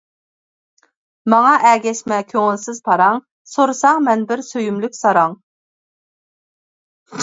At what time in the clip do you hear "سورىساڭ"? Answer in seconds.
3.55-4.03